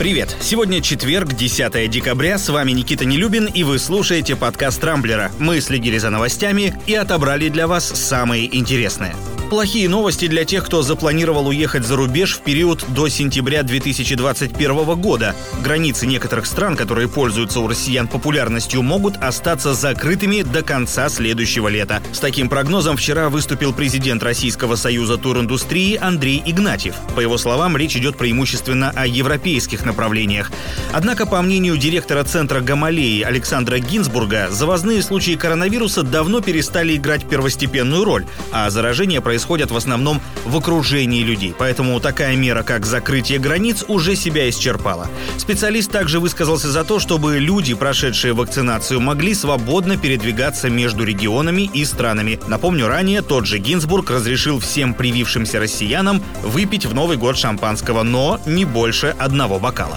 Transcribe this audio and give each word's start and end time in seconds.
Привет! 0.00 0.34
Сегодня 0.40 0.80
четверг, 0.80 1.34
10 1.34 1.90
декабря. 1.90 2.38
С 2.38 2.48
вами 2.48 2.72
Никита 2.72 3.04
Нелюбин, 3.04 3.44
и 3.44 3.64
вы 3.64 3.78
слушаете 3.78 4.34
подкаст 4.34 4.82
«Рамблера». 4.82 5.30
Мы 5.38 5.60
следили 5.60 5.98
за 5.98 6.08
новостями 6.08 6.74
и 6.86 6.94
отобрали 6.94 7.50
для 7.50 7.66
вас 7.66 7.86
самые 7.86 8.56
интересные. 8.56 9.14
Плохие 9.50 9.88
новости 9.88 10.28
для 10.28 10.44
тех, 10.44 10.64
кто 10.64 10.80
запланировал 10.82 11.48
уехать 11.48 11.84
за 11.84 11.96
рубеж 11.96 12.36
в 12.36 12.42
период 12.42 12.84
до 12.90 13.08
сентября 13.08 13.64
2021 13.64 14.94
года. 15.00 15.34
Границы 15.64 16.06
некоторых 16.06 16.46
стран, 16.46 16.76
которые 16.76 17.08
пользуются 17.08 17.58
у 17.58 17.66
россиян 17.66 18.06
популярностью, 18.06 18.80
могут 18.82 19.16
остаться 19.16 19.74
закрытыми 19.74 20.42
до 20.42 20.62
конца 20.62 21.08
следующего 21.08 21.66
лета. 21.66 22.00
С 22.12 22.20
таким 22.20 22.48
прогнозом 22.48 22.96
вчера 22.96 23.28
выступил 23.28 23.72
президент 23.72 24.22
Российского 24.22 24.76
союза 24.76 25.18
туриндустрии 25.18 25.98
Андрей 26.00 26.40
Игнатьев. 26.46 26.94
По 27.16 27.20
его 27.20 27.36
словам, 27.36 27.76
речь 27.76 27.96
идет 27.96 28.16
преимущественно 28.16 28.92
о 28.94 29.04
европейских 29.04 29.84
направлениях. 29.84 30.52
Однако, 30.92 31.26
по 31.26 31.42
мнению 31.42 31.76
директора 31.76 32.22
центра 32.22 32.60
Гамалеи 32.60 33.22
Александра 33.22 33.80
Гинзбурга, 33.80 34.46
завозные 34.48 35.02
случаи 35.02 35.34
коронавируса 35.34 36.04
давно 36.04 36.40
перестали 36.40 36.94
играть 36.94 37.28
первостепенную 37.28 38.04
роль, 38.04 38.26
а 38.52 38.70
заражение 38.70 39.20
происходит 39.20 39.39
происходят 39.40 39.70
в 39.70 39.76
основном 39.76 40.20
в 40.44 40.54
окружении 40.54 41.22
людей. 41.22 41.54
Поэтому 41.56 41.98
такая 41.98 42.36
мера, 42.36 42.62
как 42.62 42.84
закрытие 42.84 43.38
границ, 43.38 43.86
уже 43.88 44.14
себя 44.14 44.46
исчерпала. 44.50 45.08
Специалист 45.38 45.90
также 45.90 46.20
высказался 46.20 46.70
за 46.70 46.84
то, 46.84 46.98
чтобы 46.98 47.38
люди, 47.38 47.72
прошедшие 47.72 48.34
вакцинацию, 48.34 49.00
могли 49.00 49.32
свободно 49.32 49.96
передвигаться 49.96 50.68
между 50.68 51.04
регионами 51.04 51.70
и 51.72 51.86
странами. 51.86 52.38
Напомню, 52.48 52.86
ранее 52.86 53.22
тот 53.22 53.46
же 53.46 53.56
Гинзбург 53.56 54.10
разрешил 54.10 54.58
всем 54.60 54.92
привившимся 54.92 55.58
россиянам 55.58 56.22
выпить 56.42 56.84
в 56.84 56.92
Новый 56.92 57.16
год 57.16 57.38
шампанского, 57.38 58.02
но 58.02 58.38
не 58.44 58.66
больше 58.66 59.16
одного 59.18 59.58
бокала. 59.58 59.96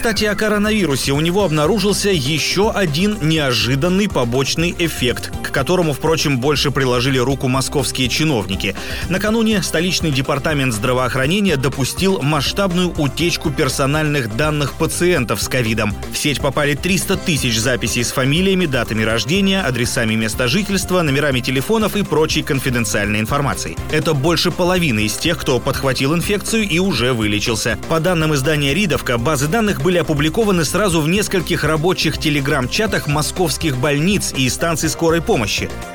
Кстати, 0.00 0.24
о 0.24 0.34
коронавирусе. 0.34 1.12
У 1.12 1.20
него 1.20 1.44
обнаружился 1.44 2.08
еще 2.08 2.70
один 2.70 3.18
неожиданный 3.20 4.08
побочный 4.08 4.74
эффект, 4.78 5.30
к 5.50 5.54
которому, 5.54 5.92
впрочем, 5.92 6.38
больше 6.38 6.70
приложили 6.70 7.18
руку 7.18 7.48
московские 7.48 8.08
чиновники. 8.08 8.74
Накануне 9.08 9.62
столичный 9.62 10.10
департамент 10.10 10.72
здравоохранения 10.72 11.56
допустил 11.56 12.20
масштабную 12.22 12.94
утечку 12.96 13.50
персональных 13.50 14.36
данных 14.36 14.74
пациентов 14.74 15.42
с 15.42 15.48
ковидом. 15.48 15.94
В 16.12 16.16
сеть 16.16 16.40
попали 16.40 16.74
300 16.74 17.16
тысяч 17.18 17.58
записей 17.58 18.04
с 18.04 18.12
фамилиями, 18.12 18.66
датами 18.66 19.02
рождения, 19.02 19.62
адресами 19.62 20.14
места 20.14 20.48
жительства, 20.48 21.02
номерами 21.02 21.40
телефонов 21.40 21.96
и 21.96 22.02
прочей 22.02 22.42
конфиденциальной 22.42 23.20
информацией. 23.20 23.76
Это 23.90 24.14
больше 24.14 24.50
половины 24.50 25.00
из 25.00 25.16
тех, 25.16 25.38
кто 25.38 25.58
подхватил 25.58 26.14
инфекцию 26.14 26.68
и 26.68 26.78
уже 26.78 27.12
вылечился. 27.12 27.78
По 27.88 28.00
данным 28.00 28.34
издания 28.34 28.74
«Ридовка», 28.74 29.18
базы 29.18 29.48
данных 29.48 29.82
были 29.82 29.98
опубликованы 29.98 30.64
сразу 30.64 31.00
в 31.00 31.08
нескольких 31.08 31.64
рабочих 31.64 32.18
телеграм-чатах 32.18 33.06
московских 33.06 33.76
больниц 33.76 34.32
и 34.36 34.48
станций 34.48 34.88
скорой 34.88 35.20
помощи. 35.20 35.39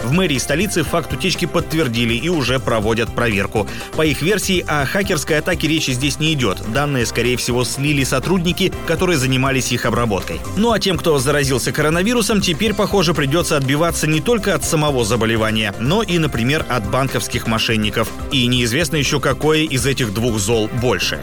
В 0.03 0.11
мэрии 0.11 0.37
столицы 0.37 0.83
факт 0.83 1.13
утечки 1.13 1.45
подтвердили 1.45 2.13
и 2.13 2.29
уже 2.29 2.59
проводят 2.59 3.13
проверку. 3.13 3.67
По 3.95 4.05
их 4.05 4.21
версии, 4.21 4.63
о 4.67 4.85
хакерской 4.85 5.39
атаке 5.39 5.67
речи 5.67 5.91
здесь 5.91 6.19
не 6.19 6.33
идет. 6.33 6.59
Данные, 6.71 7.05
скорее 7.05 7.37
всего, 7.37 7.63
слили 7.63 8.03
сотрудники, 8.03 8.71
которые 8.87 9.17
занимались 9.17 9.71
их 9.71 9.85
обработкой. 9.85 10.39
Ну 10.57 10.71
а 10.71 10.79
тем, 10.79 10.97
кто 10.97 11.17
заразился 11.19 11.71
коронавирусом, 11.71 12.41
теперь, 12.41 12.73
похоже, 12.73 13.13
придется 13.13 13.57
отбиваться 13.57 14.07
не 14.07 14.21
только 14.21 14.55
от 14.55 14.63
самого 14.63 15.05
заболевания, 15.05 15.73
но 15.79 16.03
и, 16.03 16.17
например, 16.17 16.65
от 16.69 16.89
банковских 16.89 17.47
мошенников. 17.47 18.09
И 18.31 18.47
неизвестно 18.47 18.97
еще, 18.97 19.19
какое 19.19 19.63
из 19.63 19.85
этих 19.85 20.13
двух 20.13 20.39
зол 20.39 20.69
больше. 20.81 21.19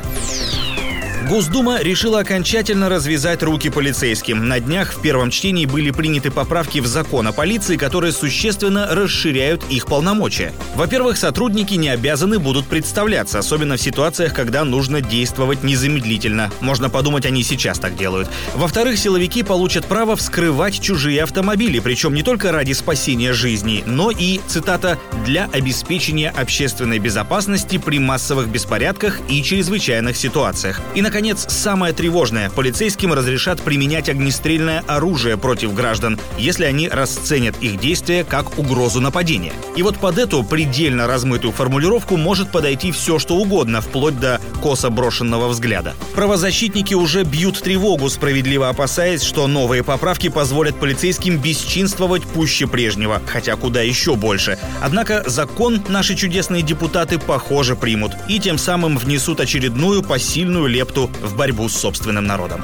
Госдума 1.29 1.81
решила 1.81 2.21
окончательно 2.21 2.89
развязать 2.89 3.43
руки 3.43 3.71
полицейским. 3.71 4.49
На 4.49 4.61
днях 4.61 4.93
в 4.93 5.01
первом 5.01 5.31
чтении 5.31 5.67
были 5.67 5.91
приняты 5.91 6.31
поправки 6.31 6.81
в 6.81 6.87
закон 6.87 7.29
о 7.29 7.33
полиции, 7.33 7.77
которые 7.77 8.13
существенно 8.13 8.89
расширяют 8.91 9.63
их 9.71 9.87
полномочия. 9.87 10.53
Во-первых, 10.75 11.17
сотрудники 11.17 11.75
не 11.75 11.91
обязаны 11.91 12.39
будут 12.39 12.67
представляться, 12.67 13.39
особенно 13.39 13.77
в 13.77 13.81
ситуациях, 13.81 14.35
когда 14.35 14.65
нужно 14.65 15.01
действовать 15.01 15.63
незамедлительно. 15.63 16.51
Можно 16.61 16.91
подумать, 16.91 17.25
они 17.25 17.45
сейчас 17.45 17.79
так 17.79 17.97
делают. 17.97 18.29
Во-вторых, 18.55 18.99
силовики 18.99 19.43
получат 19.43 19.87
право 19.87 20.17
вскрывать 20.17 20.81
чужие 20.81 21.23
автомобили, 21.23 21.79
причем 21.79 22.15
не 22.15 22.23
только 22.23 22.51
ради 22.51 22.73
спасения 22.73 23.33
жизни, 23.33 23.85
но 23.87 24.11
и, 24.11 24.41
цитата, 24.49 24.99
«для 25.25 25.49
обеспечения 25.53 26.31
общественной 26.31 26.99
безопасности 26.99 27.79
при 27.79 27.99
массовых 27.99 28.49
беспорядках 28.49 29.21
и 29.29 29.43
чрезвычайных 29.43 30.17
ситуациях». 30.17 30.81
И, 30.95 31.03
наконец, 31.13 31.45
самое 31.47 31.93
тревожное. 31.93 32.49
Полицейским 32.49 33.13
разрешат 33.13 33.61
применять 33.61 34.09
огнестрельное 34.09 34.83
оружие 34.87 35.37
против 35.37 35.75
граждан, 35.75 36.19
если 36.39 36.65
они 36.65 36.89
расценят 36.89 37.55
их 37.61 37.79
действия 37.79 38.25
как 38.25 38.59
угрозу 38.59 38.99
нападения. 39.03 39.53
И 39.77 39.83
вот 39.83 39.99
под 39.99 40.17
эту 40.17 40.43
предельно 40.43 41.07
размытую 41.07 41.53
формулировку 41.53 42.17
может 42.17 42.51
подойти 42.51 42.93
все, 42.93 43.19
что 43.19 43.37
угодно, 43.37 43.83
вплоть 43.83 44.19
до 44.19 44.41
косо 44.63 44.89
брошенного 44.89 45.49
взгляда. 45.49 45.95
Правозащитники 46.15 46.95
уже 46.95 47.25
бьют 47.25 47.61
тревогу, 47.61 48.09
справедливо 48.09 48.71
опасаясь, 48.71 49.23
что 49.23 49.47
новые 49.47 49.83
поправки 49.83 50.31
позволят 50.31 50.81
полицейским 50.81 51.37
бесчинствовать 51.37 52.23
пуще 52.23 52.67
прежнего, 52.67 53.21
хотя 53.27 53.57
куда 53.57 53.83
еще 53.83 54.17
больше. 54.17 54.59
Однако 54.81 55.25
закон 55.27 55.83
наши 55.91 56.15
чудесные 56.15 56.63
депутаты, 56.63 57.19
похоже, 57.19 57.77
примут 57.77 58.13
и 58.29 58.39
тем 58.39 58.57
самым 58.57 58.97
внесут 58.97 59.41
очередную 59.41 60.03
посильную 60.03 60.69
лепту 60.69 61.02
в 61.07 61.37
борьбу 61.37 61.69
с 61.69 61.75
собственным 61.75 62.27
народом. 62.27 62.63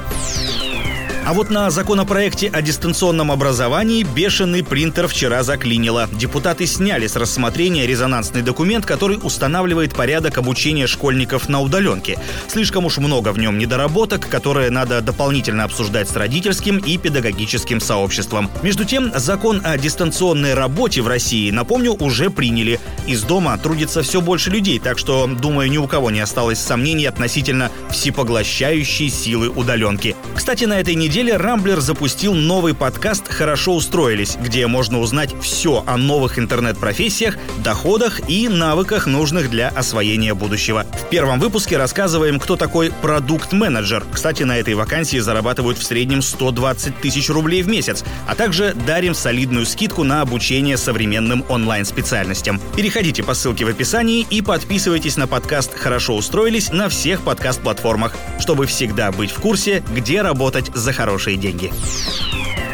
А 1.25 1.33
вот 1.33 1.51
на 1.51 1.69
законопроекте 1.69 2.49
о 2.49 2.61
дистанционном 2.61 3.31
образовании 3.31 4.01
бешеный 4.03 4.63
принтер 4.63 5.07
вчера 5.07 5.43
заклинило. 5.43 6.09
Депутаты 6.11 6.65
сняли 6.65 7.05
с 7.05 7.15
рассмотрения 7.15 7.85
резонансный 7.85 8.41
документ, 8.41 8.85
который 8.85 9.19
устанавливает 9.21 9.93
порядок 9.93 10.39
обучения 10.39 10.87
школьников 10.87 11.47
на 11.47 11.61
удаленке. 11.61 12.17
Слишком 12.47 12.85
уж 12.85 12.97
много 12.97 13.31
в 13.31 13.37
нем 13.37 13.59
недоработок, 13.59 14.27
которые 14.27 14.71
надо 14.71 15.01
дополнительно 15.01 15.65
обсуждать 15.65 16.09
с 16.09 16.15
родительским 16.15 16.77
и 16.77 16.97
педагогическим 16.97 17.79
сообществом. 17.79 18.49
Между 18.63 18.85
тем, 18.85 19.11
закон 19.13 19.61
о 19.63 19.77
дистанционной 19.77 20.55
работе 20.55 21.01
в 21.01 21.07
России, 21.07 21.51
напомню, 21.51 21.93
уже 21.93 22.31
приняли. 22.31 22.79
Из 23.05 23.21
дома 23.21 23.55
трудится 23.59 24.01
все 24.01 24.21
больше 24.21 24.49
людей, 24.49 24.79
так 24.79 24.97
что, 24.97 25.27
думаю, 25.27 25.69
ни 25.69 25.77
у 25.77 25.85
кого 25.85 26.09
не 26.09 26.21
осталось 26.21 26.59
сомнений 26.59 27.05
относительно 27.05 27.69
всепоглощающей 27.91 29.09
силы 29.09 29.49
удаленки. 29.49 30.15
Кстати, 30.33 30.63
на 30.63 30.79
этой 30.79 30.95
неделе 30.95 31.08
неделе 31.09 31.37
Рамблер 31.37 31.79
запустил 31.79 32.35
новый 32.35 32.75
подкаст 32.75 33.27
«Хорошо 33.29 33.73
устроились», 33.73 34.37
где 34.39 34.67
можно 34.67 34.99
узнать 34.99 35.33
все 35.41 35.83
о 35.87 35.97
новых 35.97 36.37
интернет-профессиях, 36.37 37.35
доходах 37.63 38.29
и 38.29 38.47
навыках, 38.47 39.07
нужных 39.07 39.49
для 39.49 39.69
освоения 39.69 40.35
будущего. 40.35 40.85
В 41.07 41.09
первом 41.09 41.39
выпуске 41.39 41.77
рассказываем, 41.77 42.39
кто 42.39 42.57
такой 42.57 42.91
продукт-менеджер. 42.91 44.05
Кстати, 44.13 44.43
на 44.43 44.57
этой 44.57 44.75
вакансии 44.75 45.17
зарабатывают 45.17 45.79
в 45.79 45.83
среднем 45.83 46.21
120 46.21 47.01
тысяч 47.01 47.27
рублей 47.29 47.63
в 47.63 47.67
месяц, 47.67 48.03
а 48.27 48.35
также 48.35 48.75
дарим 48.85 49.15
солидную 49.15 49.65
скидку 49.65 50.03
на 50.03 50.21
обучение 50.21 50.77
современным 50.77 51.43
онлайн-специальностям. 51.49 52.61
Переходите 52.77 53.23
по 53.23 53.33
ссылке 53.33 53.65
в 53.65 53.69
описании 53.69 54.27
и 54.29 54.43
подписывайтесь 54.43 55.17
на 55.17 55.25
подкаст 55.25 55.75
«Хорошо 55.75 56.15
устроились» 56.15 56.71
на 56.71 56.87
всех 56.87 57.21
подкаст-платформах, 57.21 58.15
чтобы 58.39 58.67
всегда 58.67 59.11
быть 59.11 59.31
в 59.31 59.39
курсе, 59.39 59.83
где 59.91 60.21
работать 60.21 60.69
за 60.75 60.98
хорошие 60.99 61.37
деньги. 61.37 61.71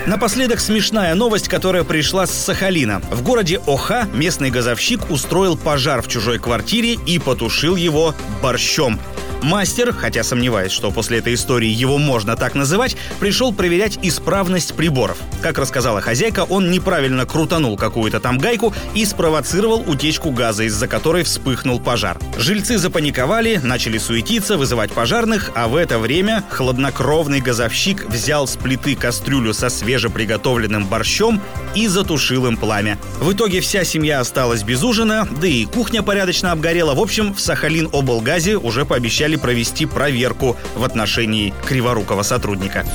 Напоследок 0.08 0.60
смешная 0.60 1.16
новость, 1.16 1.48
которая 1.48 1.84
пришла 1.84 2.28
с 2.28 2.32
Сахалина. 2.32 3.02
В 3.10 3.24
городе 3.24 3.60
Оха 3.66 4.08
местный 4.14 4.52
газовщик 4.52 5.10
устроил 5.10 5.58
пожар 5.58 6.04
в 6.04 6.08
чужой 6.08 6.38
квартире 6.38 6.94
и 7.08 7.18
потушил 7.18 7.76
его 7.76 8.14
борщом. 8.40 9.00
Мастер, 9.46 9.94
хотя 9.94 10.24
сомневаюсь, 10.24 10.72
что 10.72 10.90
после 10.90 11.20
этой 11.20 11.36
истории 11.36 11.70
его 11.70 12.00
можно 12.00 12.36
так 12.36 12.56
называть, 12.56 12.98
пришел 13.20 13.54
проверять 13.54 14.00
исправность 14.02 14.74
приборов. 14.74 15.20
Как 15.44 15.60
рассказала 15.60 16.02
хозяйка, 16.02 16.46
он 16.46 16.72
неправильно 16.72 17.28
крутанул 17.28 17.78
какую-то 17.78 18.20
там 18.20 18.40
гайку 18.40 18.74
и 18.96 19.06
спровоцировал 19.06 19.84
утечку 19.88 20.32
газа, 20.32 20.64
из-за 20.64 20.88
которой 20.88 21.24
вспыхнул 21.24 21.80
пожар. 21.80 22.18
Жильцы 22.38 22.80
запаниковали, 22.80 23.60
начали 23.62 24.00
суетиться, 24.00 24.58
вызывать 24.58 24.92
пожарных, 24.92 25.52
а 25.54 25.68
в 25.68 25.76
это 25.76 26.00
время 26.00 26.44
хладнокровный 26.50 27.40
газовщик 27.40 28.06
взял 28.06 28.48
с 28.48 28.56
плиты 28.56 28.96
кастрюлю 28.96 29.54
со 29.54 29.70
свежеприготовленным 29.96 30.86
борщом 30.86 31.42
и 31.74 31.88
затушил 31.88 32.48
им 32.48 32.58
пламя. 32.58 32.98
В 33.20 33.32
итоге 33.32 33.62
вся 33.62 33.84
семья 33.84 34.20
осталась 34.20 34.64
без 34.64 34.84
ужина, 34.84 35.28
да 35.42 35.48
и 35.48 35.66
кухня 35.66 36.04
порядочно 36.04 36.52
обгорела. 36.52 36.94
В 36.94 37.00
общем, 37.00 37.34
в 37.34 37.40
Сахалин 37.40 37.90
облгазе 37.92 38.58
уже 38.58 38.86
пообещали 38.86 39.06
обещали 39.06 39.36
провести 39.36 39.86
проверку 39.86 40.58
в 40.76 40.84
отношении 40.84 41.54
криворукого 41.68 42.24
сотрудника. 42.24 42.86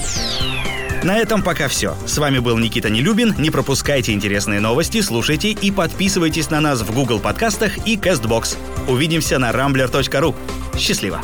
На 1.03 1.17
этом 1.17 1.43
пока 1.43 1.69
все. 1.69 1.97
С 2.07 2.19
вами 2.19 2.41
был 2.41 2.59
Никита 2.59 2.91
Нелюбин. 2.91 3.35
Не 3.39 3.51
пропускайте 3.51 4.13
интересные 4.13 4.61
новости, 4.61 5.01
слушайте 5.01 5.51
и 5.51 5.71
подписывайтесь 5.71 6.51
на 6.51 6.61
нас 6.61 6.83
в 6.83 6.93
Google 6.93 7.21
подкастах 7.21 7.87
и 7.87 7.97
CastBox. 7.97 8.57
Увидимся 8.89 9.39
на 9.39 9.51
rambler.ru. 9.51 10.35
Счастливо! 10.77 11.21